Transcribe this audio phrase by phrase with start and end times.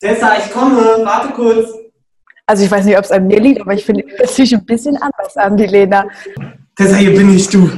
[0.00, 1.70] Tessa, ich komme, warte kurz.
[2.46, 4.64] Also ich weiß nicht, ob es an mir liegt, aber ich finde es sich ein
[4.64, 6.06] bisschen anders an, die Lena.
[6.76, 7.70] Tessa, hier bin ich, du.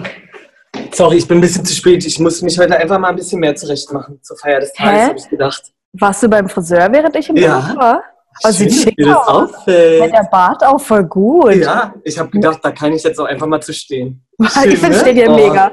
[0.92, 2.04] Sorry, ich bin ein bisschen zu spät.
[2.06, 5.02] Ich muss mich heute einfach mal ein bisschen mehr zurecht machen zur Feier des Tages,
[5.08, 5.62] habe ich gedacht.
[5.94, 7.58] Warst du beim Friseur, während ich im Ja.
[7.60, 8.02] Bad war?
[8.44, 9.52] Oh, sieht schick wie das aus.
[9.54, 10.12] Auffällt.
[10.12, 11.56] der Bart auch voll gut.
[11.56, 14.24] Ja, ich habe gedacht, da kann ich jetzt auch einfach mal zu stehen.
[14.38, 15.00] ich Schön, finde ne?
[15.00, 15.34] steht hier Oh.
[15.34, 15.72] mega.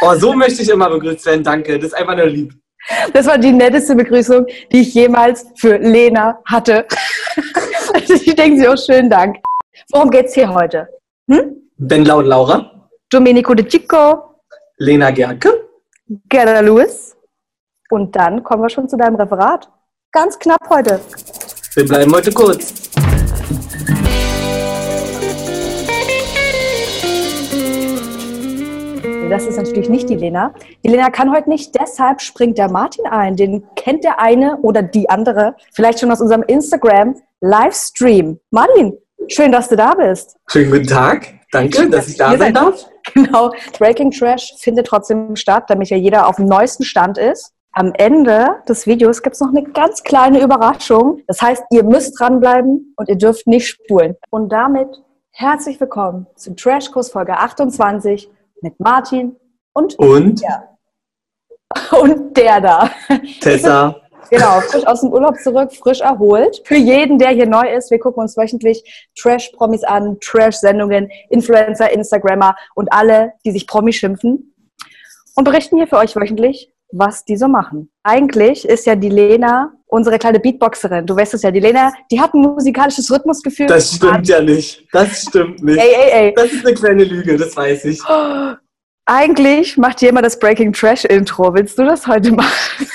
[0.00, 1.78] Oh, so möchte ich immer begrüßt werden, danke.
[1.78, 2.54] Das ist einfach nur lieb.
[3.12, 6.86] Das war die netteste Begrüßung, die ich jemals für Lena hatte.
[7.94, 9.38] Also ich denke sie auch schönen Dank.
[9.92, 10.88] Worum geht's hier heute?
[11.30, 11.56] Hm?
[11.78, 14.28] Ben laut Laura, Domenico De Chico,
[14.76, 15.68] Lena Gerke.
[16.28, 17.16] Gerda Lewis.
[17.90, 19.70] Und dann kommen wir schon zu deinem Referat.
[20.12, 21.00] Ganz knapp heute.
[21.74, 22.87] Wir bleiben heute kurz.
[29.30, 30.54] Das ist natürlich nicht die Lena.
[30.82, 33.36] Die Lena kann heute nicht, deshalb springt der Martin ein.
[33.36, 38.40] Den kennt der eine oder die andere vielleicht schon aus unserem Instagram-Livestream.
[38.50, 38.96] Martin,
[39.28, 40.38] schön, dass du da bist.
[40.46, 41.26] Schönen guten Tag.
[41.52, 42.86] Danke, Schön, dass dass ich da sein darf.
[43.14, 47.52] Genau, Breaking Trash findet trotzdem statt, damit ja jeder auf dem neuesten Stand ist.
[47.72, 51.22] Am Ende des Videos gibt es noch eine ganz kleine Überraschung.
[51.26, 54.16] Das heißt, ihr müsst dranbleiben und ihr dürft nicht spulen.
[54.30, 54.88] Und damit
[55.30, 58.30] herzlich willkommen zum Trashkurs Folge 28
[58.62, 59.36] mit Martin
[59.72, 60.42] und, Und
[62.00, 62.90] und der da.
[63.40, 63.96] Tessa.
[64.30, 66.60] Genau, frisch aus dem Urlaub zurück, frisch erholt.
[66.64, 72.54] Für jeden, der hier neu ist, wir gucken uns wöchentlich Trash-Promis an, Trash-Sendungen, Influencer, Instagrammer
[72.74, 74.54] und alle, die sich Promi schimpfen
[75.34, 77.90] und berichten hier für euch wöchentlich, was die so machen.
[78.02, 81.06] Eigentlich ist ja die Lena unsere kleine Beatboxerin.
[81.06, 83.66] Du weißt es ja, die Lena, die hat ein musikalisches Rhythmusgefühl.
[83.66, 84.86] Das stimmt ja nicht.
[84.92, 85.78] Das stimmt nicht.
[85.78, 86.34] Ey, ey, ey.
[86.34, 88.00] Das ist eine kleine Lüge, das weiß ich.
[89.06, 91.54] Eigentlich macht immer das Breaking Trash Intro.
[91.54, 92.86] Willst du das heute machen?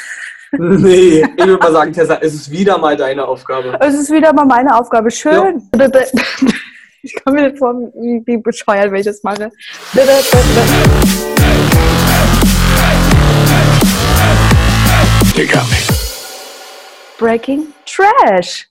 [0.56, 3.76] Nee, ich würde mal sagen, Tessa, es ist wieder mal deine Aufgabe.
[3.80, 5.10] Es ist wieder mal meine Aufgabe.
[5.10, 5.68] Schön.
[7.02, 9.52] Ich komme mir nicht vor, wie, wie bescheuert, wenn ich das mache.
[15.36, 15.48] Me.
[17.18, 18.68] Breaking Trash.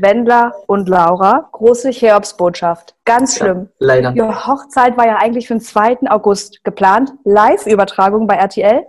[0.00, 2.94] Wendler und Laura, große Cheops-Botschaft.
[3.04, 3.68] Ganz schlimm.
[3.80, 4.12] Leider.
[4.14, 6.08] Ihre Hochzeit war ja eigentlich für den 2.
[6.08, 7.12] August geplant.
[7.24, 8.84] Live-Übertragung bei RTL.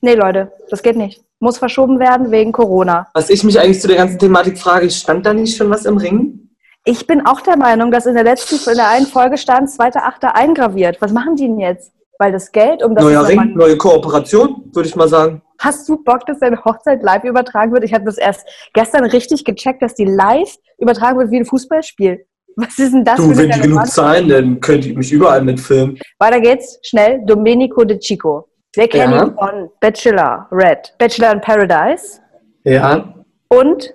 [0.00, 1.24] Nee, Leute, das geht nicht.
[1.40, 3.08] Muss verschoben werden wegen Corona.
[3.14, 5.96] Was ich mich eigentlich zu der ganzen Thematik frage, stand da nicht schon was im
[5.96, 6.50] Ring?
[6.84, 10.24] Ich bin auch der Meinung, dass in der letzten, in der einen Folge stand 2.8.
[10.34, 10.98] eingraviert.
[11.00, 11.92] Was machen die denn jetzt?
[12.20, 15.42] Weil das Geld, um das Neuer Ring, neue Kooperation, würde ich mal sagen.
[15.60, 17.84] Hast du Bock, dass deine Hochzeit live übertragen wird?
[17.84, 22.24] Ich habe das erst gestern richtig gecheckt, dass die live übertragen wird wie ein Fußballspiel.
[22.56, 25.98] Was ist denn das Du, wenn die genug zahlen, dann könnte ich mich überall mitfilmen.
[26.18, 27.20] Weiter geht's, schnell.
[27.26, 28.48] Domenico De Chico.
[28.74, 29.24] Wir kennen Ja.
[29.26, 32.20] ihn von Bachelor Red, Bachelor in Paradise
[32.64, 33.14] Ja,
[33.48, 33.94] und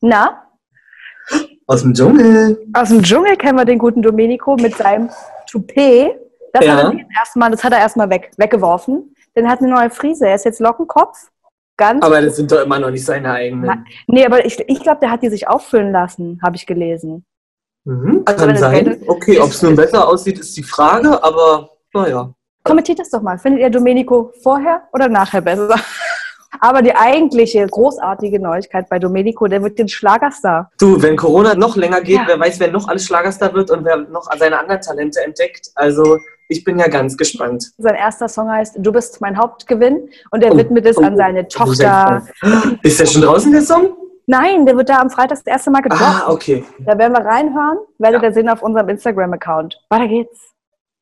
[0.00, 0.44] na,
[1.66, 2.58] aus dem Dschungel.
[2.72, 5.10] aus dem Dschungel kennen wir den guten Domenico mit seinem
[5.50, 6.16] Toupet.
[6.52, 6.76] Das, Ja.
[6.76, 9.11] hat, er erstmal, das hat er erstmal weg, weggeworfen.
[9.36, 10.26] Denn er hat eine neue Frise.
[10.28, 11.28] Er ist jetzt Lockenkopf.
[11.78, 13.84] Ganz Aber das sind doch immer noch nicht seine eigenen.
[14.06, 17.24] Nee, aber ich, ich glaube, der hat die sich auffüllen lassen, habe ich gelesen.
[17.84, 18.84] Mhm, Also kann sein.
[18.84, 22.30] Geld- Okay, ob es nun besser aussieht, ist die Frage, aber naja.
[22.62, 23.38] Kommentiert das doch mal.
[23.38, 25.74] Findet ihr Domenico vorher oder nachher besser?
[26.60, 30.70] Aber die eigentliche großartige Neuigkeit bei Domenico, der wird den Schlagerstar.
[30.78, 32.24] Du, wenn Corona noch länger geht, Ja.
[32.26, 35.70] wer weiß, wer noch alles Schlagerstar wird und wer noch seine anderen Talente entdeckt.
[35.74, 37.72] Also ich bin ja ganz gespannt.
[37.78, 41.16] Sein erster Song heißt Du bist mein Hauptgewinn und er Oh, widmet es oh, an
[41.16, 42.26] seine Tochter.
[42.82, 43.96] Ist der schon draußen, der Song?
[44.26, 46.02] Nein, der wird da am Freitag das erste Mal gedroppt.
[46.02, 46.64] Ah, okay.
[46.80, 48.28] Da werden wir reinhören, werdet Ja.
[48.28, 49.76] ihr sehen auf unserem Instagram-Account.
[49.90, 50.38] Weiter geht's.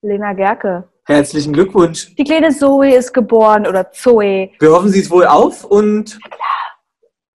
[0.02, 0.88] Lena Gerke.
[1.06, 2.14] Herzlichen Glückwunsch.
[2.16, 4.50] Die kleine Zoe ist geboren oder Zoe.
[4.58, 6.18] Wir hoffen, sie ist wohl auf und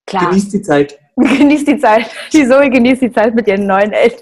[0.07, 0.29] Klar.
[0.29, 0.99] genießt die Zeit.
[1.17, 2.09] Genießt die Zeit.
[2.33, 4.19] Die Zoe genießt die Zeit mit ihren neuen Eltern.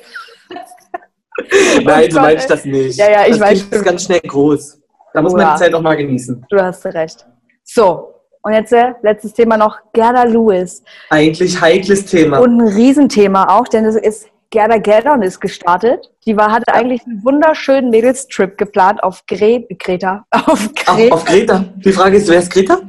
[1.84, 2.98] Nein, so Gott, meine ich das nicht.
[2.98, 4.80] Ja, ja, ich das weiß Kind ist ganz schnell groß.
[5.14, 6.46] Da muss man die Zeit auch mal genießen.
[6.50, 7.26] Du hast recht.
[7.64, 10.84] So, und jetzt äh, letztes Thema noch Gerda Lewis.
[11.10, 12.40] Eigentlich heikles Thema.
[12.40, 16.12] Und ein Riesenthema auch, denn es ist Gerda Geldon ist gestartet.
[16.26, 20.26] Die war, hatte eigentlich einen wunderschönen Mädelstrip geplant auf Gre Greta.
[20.32, 21.16] Auf Greta.
[21.16, 21.66] auf Greta.
[21.78, 22.80] Die Frage ist, wer ist Greta?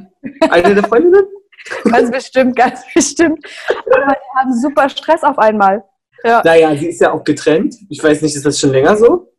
[0.49, 1.25] Eine der Freundinnen?
[1.85, 3.43] Ganz bestimmt, ganz bestimmt.
[3.69, 5.83] Aber die haben super Stress auf einmal.
[6.23, 6.41] Ja.
[6.43, 7.75] Naja, sie ist ja auch getrennt.
[7.89, 9.31] Ich weiß nicht, ist das schon länger so?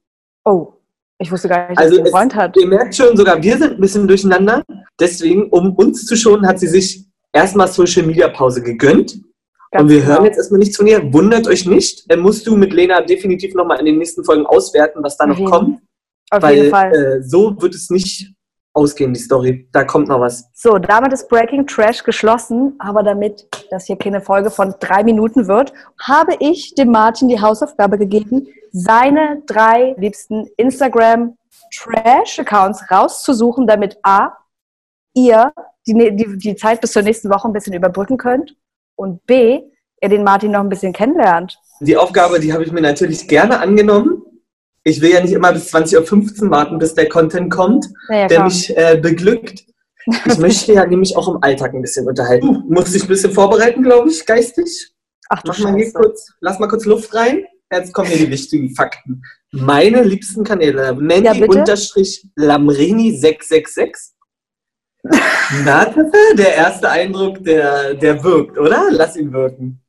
[0.45, 0.75] Oh,
[1.19, 2.57] ich wusste gar nicht, dass Also sie einen es, Freund hat.
[2.57, 4.63] ihr merkt schon, sogar wir sind ein bisschen durcheinander.
[5.01, 9.19] Deswegen, um uns zu schonen, hat sie sich erstmal Social Media Pause gegönnt.
[9.73, 10.13] Ganz und wir genau.
[10.15, 11.13] hören jetzt erstmal nichts von ihr.
[11.13, 12.05] Wundert euch nicht.
[12.09, 15.37] Äh, musst du mit Lena definitiv nochmal in den nächsten Folgen auswerten, was da noch
[15.39, 15.81] jeden- kommt.
[16.31, 16.93] Auf weil jeden Fall.
[16.95, 18.33] Äh, so wird es nicht
[18.77, 19.69] ausgehen, die Story.
[19.73, 20.49] Da kommt noch was.
[20.55, 25.49] So, damit ist Breaking Trash geschlossen, aber damit das hier keine Folge von drei Minuten
[25.49, 31.37] wird, habe ich dem Martin die Hausaufgabe gegeben, seine drei liebsten Instagram
[31.75, 34.33] Trash-Accounts rauszusuchen, damit A,
[35.15, 35.53] ihr
[35.87, 38.55] die, die, die Zeit bis zur nächsten Woche ein bisschen überbrücken könnt
[38.97, 39.63] und B,
[40.01, 41.59] er den Martin noch ein bisschen kennenlernt.
[41.81, 44.16] Die Aufgabe, die habe ich mir natürlich gerne angenommen.
[44.87, 48.45] Ich will ja nicht immer bis 20.15 Uhr warten, bis der Content kommt, Naja, der
[48.45, 49.65] mich äh, beglückt.
[50.27, 52.47] Ich möchte ja nämlich auch im Alltag ein bisschen unterhalten.
[52.47, 54.93] Du musst dich ein bisschen vorbereiten, glaube ich, geistig.
[55.29, 57.45] Ach du Mach mal hier kurz, lass mal kurz Luft rein.
[57.73, 59.23] Jetzt kommen hier die wichtigen Fakten.
[59.51, 60.95] Meine liebsten Kanäle.
[60.95, 61.59] Mandy Ja, bitte?
[61.59, 64.15] unterstrich Lamrini 666.
[65.65, 65.93] Na,
[66.39, 68.87] der erste Eindruck, der, der wirkt, oder?
[68.93, 69.83] Lass ihn wirken.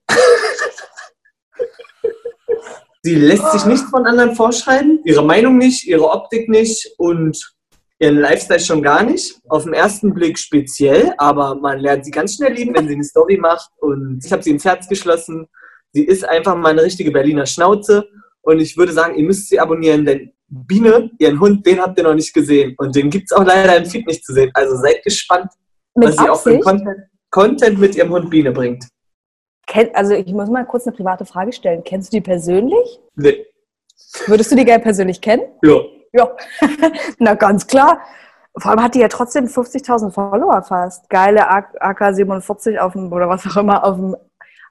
[3.07, 7.55] Sie lässt sich nicht von anderen vorschreiben, ihre Meinung nicht, ihre Optik nicht und
[7.99, 9.39] ihren Lifestyle schon gar nicht.
[9.47, 13.05] Auf den ersten Blick speziell, aber man lernt sie ganz schnell lieben, wenn sie eine
[13.05, 15.47] Story macht und ich habe sie ins Herz geschlossen.
[15.93, 18.09] Sie ist einfach mal eine richtige Berliner Schnauze
[18.41, 22.03] und ich würde sagen, ihr müsst sie abonnieren, denn Biene, ihren Hund, den habt ihr
[22.03, 24.51] noch nicht gesehen und den gibt es auch leider im Feed nicht zu sehen.
[24.53, 25.49] Also seid gespannt,
[25.95, 26.63] Mit was sie auch für Absicht?
[26.65, 26.97] Content,
[27.29, 28.83] Content mit ihrem Hund Biene bringt.
[29.67, 31.83] Kenn, also ich muss mal kurz eine private Frage stellen.
[31.83, 32.99] Kennst du die persönlich?
[33.15, 33.45] Nee.
[34.25, 35.43] Würdest du die gerne persönlich kennen?
[35.61, 35.81] Ja.
[36.13, 36.35] Ja,
[37.19, 38.01] na ganz klar.
[38.57, 41.09] Vor allem hat die ja trotzdem 50.000 Follower fast.
[41.09, 44.15] Geile AK47 auf dem, oder was auch immer, auf dem,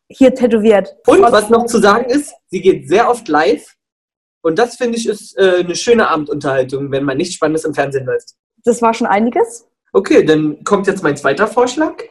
[0.09, 0.97] hier tätowiert.
[1.07, 3.75] Und was noch zu sagen ist, sie geht sehr oft live.
[4.43, 8.07] Und das finde ich ist äh, eine schöne Abendunterhaltung, wenn man nichts Spannendes im Fernsehen
[8.07, 8.31] läuft.
[8.65, 9.69] Das war schon einiges.
[9.93, 12.03] Okay, dann kommt jetzt mein zweiter Vorschlag.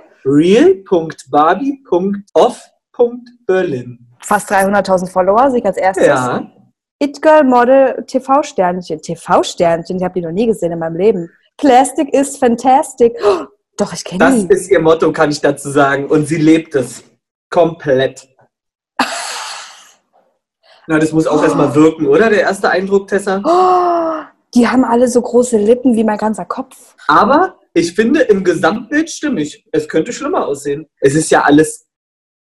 [2.97, 3.99] real.barbie.off.berlin.
[4.21, 6.07] Fast 300.000 Follower, sehe ich als erstes.
[6.07, 6.51] Ja,
[6.99, 9.01] It Girl Model TV-Sternchen.
[9.01, 11.29] TV-Sternchen, ich habe die noch nie gesehen in meinem Leben.
[11.57, 13.13] Plastic is fantastic.
[13.23, 13.45] Oh,
[13.77, 14.53] doch, ich kenne das die.
[14.53, 16.07] ist ihr Motto, kann ich dazu sagen.
[16.07, 17.03] Und sie lebt es.
[17.49, 18.27] Komplett.
[20.87, 22.29] Na, das muss auch erstmal wirken, oder?
[22.29, 23.41] Der erste Eindruck, Tessa?
[23.43, 26.95] Oh, die haben alle so große Lippen wie mein ganzer Kopf.
[27.07, 29.65] Aber ich finde im Gesamtbild stimmig.
[29.73, 30.87] Es könnte schlimmer aussehen.
[31.01, 31.84] Es ist ja alles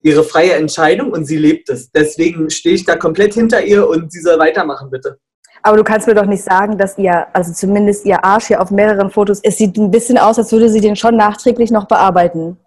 [0.02, 1.92] ihre freie Entscheidung und sie lebt es.
[1.92, 5.20] Deswegen stehe ich da komplett hinter ihr und sie soll weitermachen, bitte.
[5.64, 8.72] Aber du kannst mir doch nicht sagen, dass ihr, also zumindest ihr Arsch hier auf
[8.72, 12.58] mehreren Fotos, es sieht ein bisschen aus, als würde sie den schon nachträglich noch bearbeiten.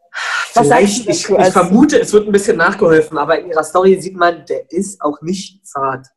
[0.54, 3.62] Was Vielleicht, sagst du ich, ich vermute, es wird ein bisschen nachgeholfen, aber in ihrer
[3.62, 6.08] Story sieht man, der ist auch nicht zart.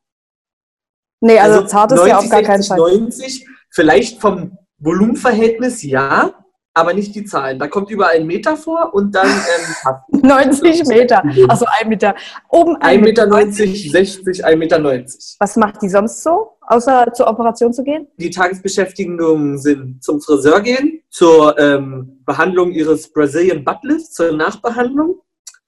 [1.21, 2.77] Nee, also, zart ist ja auf gar keinen 60, Fall.
[2.80, 6.43] 90, vielleicht vom Volumenverhältnis ja,
[6.74, 7.60] aber nicht die Zahlen.
[7.60, 10.04] Da kommt überall ein Meter vor und dann ähm, passt.
[10.12, 11.24] 90 Meter.
[11.48, 12.16] Also ein Meter.
[12.50, 15.06] Oben 1,90 Meter, 60, 1,90 Meter.
[15.40, 18.08] Was macht die sonst so, außer zur Operation zu gehen?
[18.18, 25.22] Die Tagesbeschäftigungen sind zum Friseur gehen, zur ähm, Behandlung ihres Brazilian Butt Lifts, zur Nachbehandlung,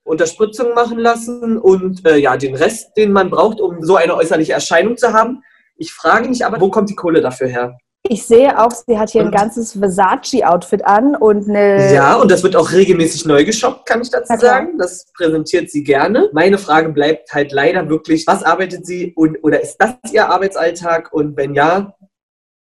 [0.03, 4.53] Unterspritzung machen lassen und äh, ja, den Rest, den man braucht, um so eine äußerliche
[4.53, 5.43] Erscheinung zu haben.
[5.77, 7.77] Ich frage mich aber, wo kommt die Kohle dafür her?
[8.07, 11.91] Ich sehe auch, sie hat hier ein ganzes Versace-Outfit an und eine.
[11.91, 14.77] Ja, und das wird auch regelmäßig neu geshoppt, kann ich dazu sagen.
[14.77, 16.29] Das präsentiert sie gerne.
[16.31, 21.13] Meine Frage bleibt halt leider wirklich, was arbeitet sie und oder ist das ihr Arbeitsalltag?
[21.13, 21.95] Und wenn ja,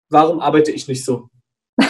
[0.08, 1.29] warum arbeite ich nicht so?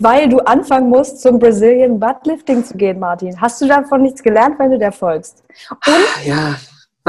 [0.00, 3.40] Weil du anfangen musst, zum Brazilian Buttlifting zu gehen, Martin.
[3.40, 5.44] Hast du davon nichts gelernt, wenn du der folgst?
[5.86, 6.56] Und Ja,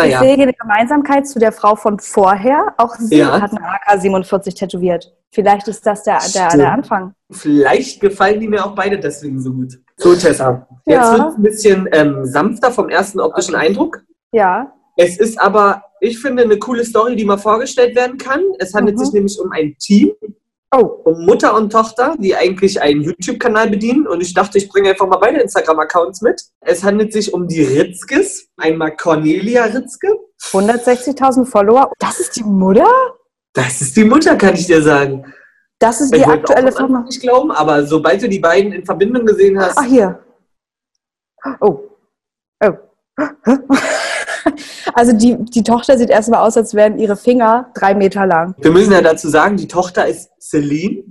[0.06, 0.20] ich naja.
[0.20, 2.74] sehe hier eine Gemeinsamkeit zu der Frau von vorher.
[2.78, 3.40] Auch sie Ja.
[3.42, 5.14] hat eine AK-47 tätowiert.
[5.32, 7.14] Vielleicht ist das der, der, der Anfang.
[7.32, 9.80] Vielleicht gefallen die mir auch beide deswegen so gut.
[9.98, 10.68] So, Tessa.
[10.86, 11.18] Jetzt Ja.
[11.18, 14.04] wird es ein bisschen ähm, sanfter vom ersten optischen Eindruck.
[14.34, 14.74] Ja.
[14.98, 18.42] Es ist aber, ich finde, eine coole Story, die mal vorgestellt werden kann.
[18.60, 19.04] Es handelt Mhm.
[19.06, 20.12] sich nämlich um ein Team,
[20.74, 24.08] Oh, um Mutter und Tochter, die eigentlich einen YouTube-Kanal bedienen.
[24.08, 26.42] Und ich dachte, ich bringe einfach mal beide Instagram-Accounts mit.
[26.62, 28.48] Es handelt sich um die Ritzkes.
[28.56, 30.18] Einmal Cornelia Ritzke.
[30.42, 31.92] 160.000 Follower.
[32.00, 32.88] Das ist die Mutter?
[33.54, 35.26] Das ist die Mutter, kann ich dir sagen.
[35.78, 37.02] Das ist die ich wollte aktuelle Firma.
[37.02, 40.24] Nicht glauben, aber sobald du die beiden in Verbindung gesehen hast, Ach, hier.
[41.60, 41.80] Oh.
[42.64, 42.78] Oh.
[44.94, 48.56] Also die, die Tochter sieht erstmal aus, als wären ihre Finger drei Meter lang.
[48.60, 51.04] Wir müssen ja dazu sagen, die Tochter ist Celine.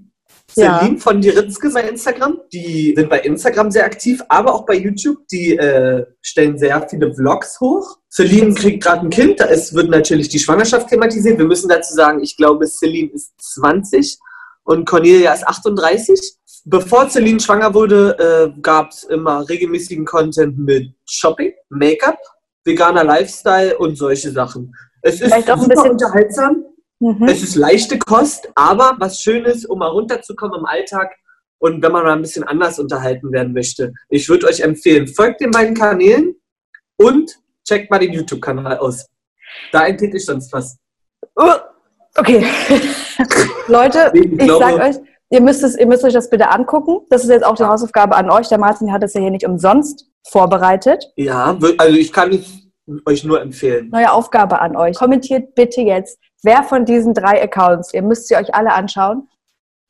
[0.57, 0.79] Ja.
[0.79, 2.41] Celine von die Ritzke bei Instagram.
[2.53, 5.19] Die sind bei Instagram sehr aktiv, aber auch bei YouTube.
[5.29, 7.99] Die äh, stellen sehr viele Vlogs hoch.
[8.11, 11.39] Celine kriegt gerade ein Kind, da ist, wird natürlich die Schwangerschaft thematisiert.
[11.39, 14.19] Wir müssen dazu sagen, ich glaube, Celine ist 20
[14.65, 16.19] und Cornelia ist 38.
[16.65, 22.19] Bevor Celine schwanger wurde, äh, gab es immer regelmäßigen Content mit Shopping, Make-up,
[22.65, 24.73] veganer Lifestyle und solche Sachen.
[25.03, 26.65] Es ist Vielleicht auch ein bisschen- unterhaltsam.
[27.01, 27.27] Mhm.
[27.29, 31.11] Es ist leichte Kost, aber was Schönes, um mal runterzukommen im Alltag
[31.63, 35.43] Und wenn man mal ein bisschen anders unterhalten werden möchte, ich würde euch empfehlen, folgt
[35.43, 36.35] den beiden Kanälen
[36.97, 37.31] und
[37.69, 39.07] checkt mal den YouTube-Kanal aus.
[39.71, 40.79] Da entdecke ich sonst was.
[41.39, 41.57] Uh,
[42.17, 42.47] okay.
[43.69, 44.97] Leute, Ich ich sag euch,
[45.29, 47.01] ihr müsst, es, ihr müsst euch das bitte angucken.
[47.11, 48.49] Das ist jetzt auch die Hausaufgabe an euch.
[48.49, 51.13] Der Martin hat es ja hier nicht umsonst vorbereitet.
[51.17, 52.61] Ja, also ich kann es
[53.07, 53.89] euch nur empfehlen.
[53.91, 54.97] Neue Aufgabe an euch.
[54.97, 59.29] Kommentiert bitte jetzt, wer von diesen drei Accounts, ihr müsst sie euch alle anschauen,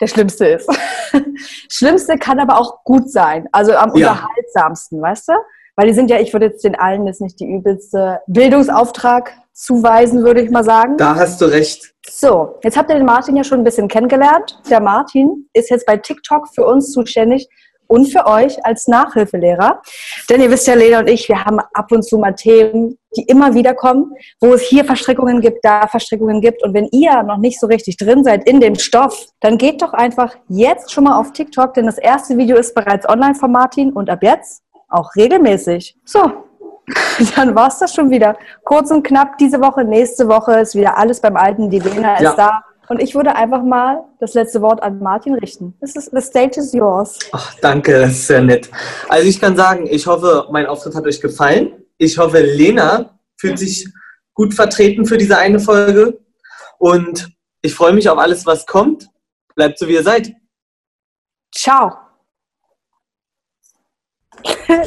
[0.00, 0.68] der schlimmste ist.
[1.70, 3.48] schlimmste kann aber auch gut sein.
[3.52, 4.10] Also am Ja.
[4.12, 5.32] unterhaltsamsten, weißt du?
[5.76, 10.24] Weil die sind ja, ich würde jetzt den allen jetzt nicht die übelste Bildungsauftrag zuweisen,
[10.24, 10.96] würde ich mal sagen.
[10.96, 11.94] Da hast du recht.
[12.08, 14.58] So, jetzt habt ihr den Martin ja schon ein bisschen kennengelernt.
[14.68, 17.48] Der Martin ist jetzt bei TikTok für uns zuständig
[17.90, 19.82] und für euch als Nachhilfelehrer.
[20.28, 23.24] Denn ihr wisst ja, Lena und ich, wir haben ab und zu mal Themen, die
[23.24, 26.62] immer wieder kommen, wo es hier Verstrickungen gibt, da Verstrickungen gibt.
[26.62, 29.92] Und wenn ihr noch nicht so richtig drin seid in dem Stoff, dann geht doch
[29.92, 33.92] einfach jetzt schon mal auf TikTok, denn das erste Video ist bereits online von Martin
[33.92, 35.96] und ab jetzt auch regelmäßig.
[36.04, 36.20] So,
[37.36, 38.36] dann war's das schon wieder.
[38.64, 41.68] Kurz und knapp diese Woche, nächste Woche ist wieder alles beim Alten.
[41.70, 42.34] Die Lena ist Ja.
[42.34, 42.62] da.
[42.90, 45.78] Und ich würde einfach mal das letzte Wort an Martin richten.
[45.78, 47.20] This is, the stage is yours.
[47.30, 48.68] Ach, danke, das ist sehr nett.
[49.08, 51.84] Also ich kann sagen, ich hoffe, mein Auftritt hat euch gefallen.
[51.98, 53.88] Ich hoffe, Lena fühlt sich
[54.34, 56.18] gut vertreten für diese eine Folge.
[56.78, 57.30] Und
[57.62, 59.06] ich freue mich auf alles, was kommt.
[59.54, 60.32] Bleibt so, wie ihr seid.
[61.54, 61.96] Ciao.